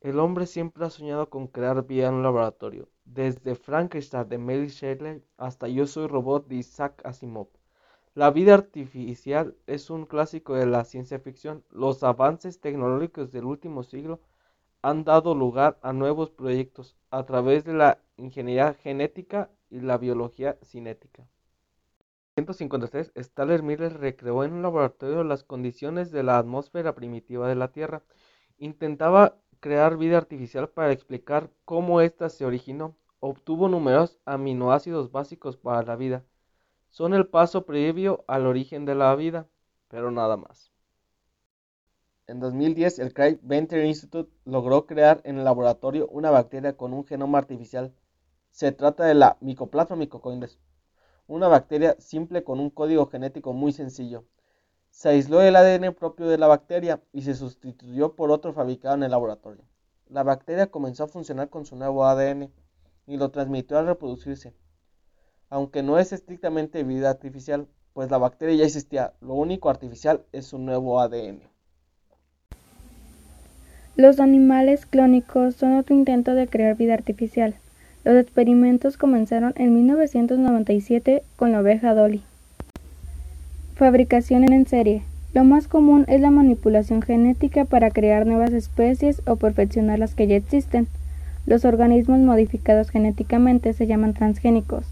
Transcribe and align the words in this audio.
El 0.00 0.20
hombre 0.20 0.46
siempre 0.46 0.84
ha 0.84 0.90
soñado 0.90 1.28
con 1.28 1.48
crear 1.48 1.84
vida 1.84 2.06
en 2.06 2.14
un 2.14 2.22
laboratorio, 2.22 2.88
desde 3.04 3.56
Frankenstein 3.56 4.28
de 4.28 4.38
Mary 4.38 4.68
Shelley 4.68 5.24
hasta 5.36 5.66
Yo 5.66 5.88
soy 5.88 6.06
robot 6.06 6.46
de 6.46 6.56
Isaac 6.56 7.02
Asimov. 7.04 7.48
La 8.14 8.30
vida 8.30 8.54
artificial 8.54 9.56
es 9.66 9.90
un 9.90 10.06
clásico 10.06 10.54
de 10.54 10.66
la 10.66 10.84
ciencia 10.84 11.18
ficción. 11.18 11.64
Los 11.70 12.04
avances 12.04 12.60
tecnológicos 12.60 13.32
del 13.32 13.44
último 13.44 13.82
siglo 13.82 14.20
han 14.82 15.02
dado 15.02 15.34
lugar 15.34 15.78
a 15.82 15.92
nuevos 15.92 16.30
proyectos 16.30 16.96
a 17.10 17.26
través 17.26 17.64
de 17.64 17.74
la 17.74 17.98
ingeniería 18.16 18.74
genética 18.74 19.50
y 19.68 19.80
la 19.80 19.98
biología 19.98 20.58
cinética. 20.62 21.26
En 22.36 22.44
1953, 22.44 23.12
Staller 23.16 23.64
Miller 23.64 23.98
recreó 23.98 24.44
en 24.44 24.52
un 24.52 24.62
laboratorio 24.62 25.24
las 25.24 25.42
condiciones 25.42 26.12
de 26.12 26.22
la 26.22 26.38
atmósfera 26.38 26.94
primitiva 26.94 27.48
de 27.48 27.56
la 27.56 27.72
Tierra. 27.72 28.04
Intentaba 28.58 29.36
crear 29.60 29.96
vida 29.96 30.16
artificial 30.16 30.68
para 30.68 30.92
explicar 30.92 31.50
cómo 31.64 32.00
ésta 32.00 32.28
se 32.28 32.44
originó. 32.44 32.96
Obtuvo 33.20 33.68
numerosos 33.68 34.18
aminoácidos 34.24 35.10
básicos 35.10 35.56
para 35.56 35.82
la 35.82 35.96
vida. 35.96 36.24
Son 36.90 37.14
el 37.14 37.26
paso 37.26 37.66
previo 37.66 38.24
al 38.28 38.46
origen 38.46 38.84
de 38.84 38.94
la 38.94 39.14
vida, 39.14 39.46
pero 39.88 40.10
nada 40.10 40.36
más. 40.36 40.72
En 42.26 42.40
2010, 42.40 42.98
el 42.98 43.14
Craig 43.14 43.38
Venter 43.42 43.84
Institute 43.84 44.30
logró 44.44 44.86
crear 44.86 45.20
en 45.24 45.38
el 45.38 45.44
laboratorio 45.44 46.06
una 46.08 46.30
bacteria 46.30 46.76
con 46.76 46.92
un 46.92 47.06
genoma 47.06 47.38
artificial. 47.38 47.94
Se 48.50 48.70
trata 48.72 49.06
de 49.06 49.14
la 49.14 49.38
Mycoplasma 49.40 49.96
mycocoines, 49.96 50.58
una 51.26 51.48
bacteria 51.48 51.96
simple 51.98 52.44
con 52.44 52.60
un 52.60 52.70
código 52.70 53.06
genético 53.06 53.52
muy 53.52 53.72
sencillo. 53.72 54.24
Se 54.98 55.10
aisló 55.10 55.40
el 55.42 55.54
ADN 55.54 55.94
propio 55.94 56.26
de 56.26 56.38
la 56.38 56.48
bacteria 56.48 57.00
y 57.12 57.22
se 57.22 57.36
sustituyó 57.36 58.16
por 58.16 58.32
otro 58.32 58.52
fabricado 58.52 58.96
en 58.96 59.04
el 59.04 59.12
laboratorio. 59.12 59.62
La 60.08 60.24
bacteria 60.24 60.72
comenzó 60.72 61.04
a 61.04 61.06
funcionar 61.06 61.50
con 61.50 61.64
su 61.64 61.76
nuevo 61.76 62.04
ADN 62.04 62.50
y 63.06 63.16
lo 63.16 63.30
transmitió 63.30 63.78
al 63.78 63.86
reproducirse. 63.86 64.54
Aunque 65.50 65.84
no 65.84 66.00
es 66.00 66.12
estrictamente 66.12 66.82
vida 66.82 67.10
artificial, 67.10 67.68
pues 67.92 68.10
la 68.10 68.18
bacteria 68.18 68.56
ya 68.56 68.64
existía, 68.64 69.12
lo 69.20 69.34
único 69.34 69.70
artificial 69.70 70.24
es 70.32 70.46
su 70.46 70.58
nuevo 70.58 70.98
ADN. 71.00 71.42
Los 73.94 74.18
animales 74.18 74.84
clónicos 74.84 75.54
son 75.54 75.76
otro 75.76 75.94
intento 75.94 76.34
de 76.34 76.48
crear 76.48 76.76
vida 76.76 76.94
artificial. 76.94 77.54
Los 78.02 78.16
experimentos 78.16 78.96
comenzaron 78.96 79.54
en 79.58 79.74
1997 79.74 81.22
con 81.36 81.52
la 81.52 81.60
oveja 81.60 81.94
Dolly. 81.94 82.24
Fabricación 83.78 84.52
en 84.52 84.66
serie. 84.66 85.04
Lo 85.32 85.44
más 85.44 85.68
común 85.68 86.04
es 86.08 86.20
la 86.20 86.32
manipulación 86.32 87.00
genética 87.00 87.64
para 87.64 87.92
crear 87.92 88.26
nuevas 88.26 88.52
especies 88.52 89.22
o 89.24 89.36
perfeccionar 89.36 90.00
las 90.00 90.16
que 90.16 90.26
ya 90.26 90.34
existen. 90.34 90.88
Los 91.46 91.64
organismos 91.64 92.18
modificados 92.18 92.90
genéticamente 92.90 93.72
se 93.74 93.86
llaman 93.86 94.14
transgénicos. 94.14 94.84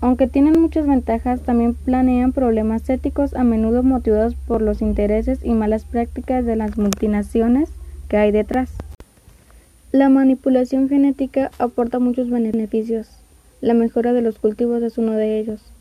Aunque 0.00 0.26
tienen 0.26 0.60
muchas 0.60 0.88
ventajas, 0.88 1.42
también 1.42 1.74
planean 1.74 2.32
problemas 2.32 2.90
éticos 2.90 3.34
a 3.34 3.44
menudo 3.44 3.84
motivados 3.84 4.34
por 4.34 4.62
los 4.62 4.82
intereses 4.82 5.38
y 5.44 5.52
malas 5.52 5.84
prácticas 5.84 6.44
de 6.44 6.56
las 6.56 6.76
multinaciones 6.78 7.70
que 8.08 8.16
hay 8.16 8.32
detrás. 8.32 8.72
La 9.92 10.08
manipulación 10.08 10.88
genética 10.88 11.52
aporta 11.60 12.00
muchos 12.00 12.30
beneficios. 12.30 13.20
La 13.60 13.74
mejora 13.74 14.12
de 14.12 14.22
los 14.22 14.40
cultivos 14.40 14.82
es 14.82 14.98
uno 14.98 15.12
de 15.12 15.38
ellos 15.38 15.72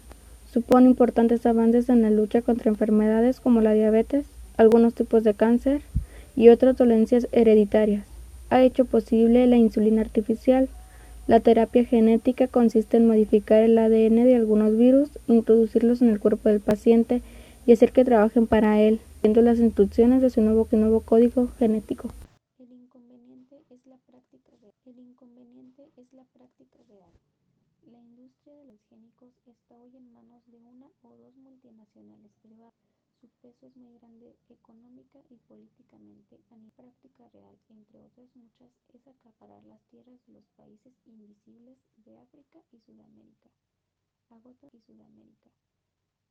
supone 0.56 0.86
importantes 0.86 1.46
avances 1.46 1.90
en 1.90 2.02
la 2.02 2.10
lucha 2.10 2.42
contra 2.42 2.70
enfermedades 2.70 3.42
como 3.42 3.60
la 3.60 3.74
diabetes, 3.74 4.26
algunos 4.56 4.94
tipos 4.94 5.22
de 5.26 5.34
cáncer 5.34 5.82
y 6.34 6.48
otras 6.48 6.78
dolencias 6.78 7.28
hereditarias. 7.34 8.06
Ha 8.50 8.64
hecho 8.64 8.86
posible 8.86 9.48
la 9.48 9.58
insulina 9.58 10.00
artificial. 10.00 10.70
La 11.28 11.42
terapia 11.42 11.84
genética 11.84 12.48
consiste 12.48 12.96
en 12.96 13.06
modificar 13.06 13.64
el 13.64 13.78
ADN 13.78 14.24
de 14.24 14.38
algunos 14.38 14.78
virus, 14.78 15.10
introducirlos 15.28 16.02
en 16.02 16.10
el 16.10 16.22
cuerpo 16.22 16.48
del 16.48 16.62
paciente 16.62 17.22
y 17.66 17.74
hacer 17.74 17.92
que 17.92 18.06
trabajen 18.06 18.48
para 18.48 18.80
él, 18.80 19.02
siguiendo 19.16 19.42
las 19.42 19.60
instrucciones 19.60 20.22
de 20.22 20.30
su 20.30 20.40
nuevo, 20.40 21.02
código 21.02 21.50
genético. 21.60 22.12
El 22.60 22.72
inconveniente 22.72 23.58
es 23.68 23.86
la 23.86 23.98
práctica 24.08 24.48
real. 26.88 27.12
La 27.92 28.02
industria 28.02 28.56
de 28.56 28.66
los 28.66 28.82
génicos 28.90 29.32
está 29.46 29.80
hoy 29.80 29.96
en 29.96 30.12
manos 30.12 30.42
de 30.48 30.58
una 30.58 30.90
o 31.04 31.16
dos 31.18 31.36
multinacionales 31.36 32.32
privadas. 32.42 32.74
Su 33.22 33.30
peso 33.42 33.68
es 33.68 33.78
muy 33.78 33.94
grande 34.00 34.36
económica 34.50 35.20
y 35.30 35.38
políticamente. 35.38 36.40
A 36.50 36.56
mi 36.56 36.72
práctica 36.72 37.30
real, 37.30 37.56
entre 37.70 38.02
otras 38.02 38.36
muchas, 38.36 38.72
es 38.92 39.06
acaparar 39.06 39.64
las 39.66 39.84
tierras 39.92 40.20
de 40.26 40.34
los 40.34 40.46
países 40.58 40.94
invisibles 41.06 41.78
de 41.98 42.18
África 42.18 42.60
y 42.72 42.80
Sudamérica. 42.80 43.52
Agotan 44.30 44.72
y 44.74 44.82
Sudamérica. 44.82 45.52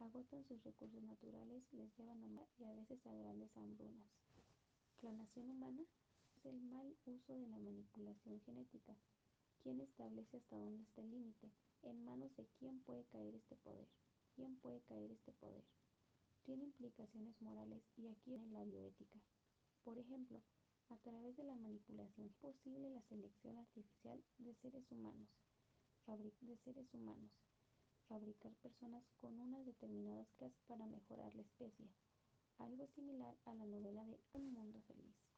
Agotan 0.01 0.45
sus 0.49 0.61
recursos 0.65 1.05
naturales, 1.05 1.63
les 1.73 1.97
llevan 1.97 2.21
a 2.25 2.49
y 2.59 2.65
a 2.65 2.75
veces 2.75 3.07
a 3.07 3.15
grandes 3.15 3.57
hambrunas. 3.57 4.11
La 5.03 5.13
nación 5.13 5.51
humana 5.51 5.85
es 6.37 6.47
el 6.47 6.61
mal 6.63 6.97
uso 7.07 7.39
de 7.39 7.47
la 7.47 7.59
manipulación 7.59 8.41
genética. 8.41 8.97
¿Quién 9.65 9.81
establece 9.81 10.37
hasta 10.37 10.59
dónde 10.59 10.83
está 10.83 11.01
el 11.01 11.11
límite? 11.11 11.51
¿En 11.85 12.05
manos 12.05 12.37
de 12.37 12.47
quién 12.59 12.81
puede 12.81 13.03
caer 13.05 13.35
este 13.35 13.57
poder? 13.57 13.89
¿Quién 14.35 14.59
puede 14.59 14.83
caer 14.83 15.11
este 15.11 15.33
poder? 15.33 15.65
Tiene 16.45 16.65
implicaciones 16.65 17.41
morales 17.41 17.83
y 17.97 18.09
aquí 18.09 18.29
viene 18.29 18.51
la 18.51 18.63
bioética. 18.63 19.19
Por 19.83 19.97
ejemplo, 19.97 20.43
a 20.91 20.99
través 20.99 21.35
de 21.39 21.45
la 21.45 21.55
manipulación 21.55 22.27
es 22.27 22.35
posible 22.35 22.91
la 22.91 23.01
selección 23.09 23.57
artificial 23.57 24.23
de 24.37 24.55
seres 24.57 24.85
humanos, 24.91 25.31
de 26.43 26.59
seres 26.59 26.93
humanos, 26.93 27.31
fabricar 28.07 28.53
personas 28.57 29.03
con 29.23 29.41
unas 29.41 29.65
determinadas 29.65 30.29
clases 30.37 30.61
para 30.67 30.85
mejorar 30.85 31.35
la 31.35 31.41
especie, 31.41 31.89
algo 32.59 32.87
similar 32.89 33.35
a 33.47 33.55
la 33.55 33.65
novela 33.65 34.05
de 34.05 34.21
Un 34.35 34.53
mundo 34.53 34.83
feliz. 34.83 35.34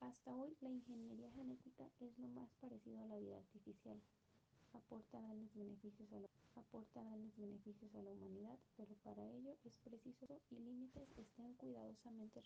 Hasta 0.00 0.36
hoy, 0.36 0.56
la 0.60 0.70
ingeniería 0.70 1.30
genética 1.32 1.88
es 2.00 2.18
lo 2.18 2.28
más 2.28 2.50
parecido 2.60 3.00
a 3.00 3.06
la 3.06 3.18
vida 3.18 3.36
artificial. 3.36 4.00
Aporta 4.72 5.20
grandes 5.20 5.54
beneficios 5.54 6.12
a 6.12 6.20
la, 6.20 6.28
aporta 6.54 7.02
grandes 7.02 7.36
beneficios 7.36 7.94
a 7.94 8.02
la 8.02 8.10
humanidad, 8.10 8.58
pero 8.76 8.94
para 9.04 9.26
ello 9.30 9.56
es 9.64 9.72
preciso 9.84 10.26
y 10.50 10.56
límites 10.56 11.08
estén 11.16 11.54
cuidadosamente 11.54 12.34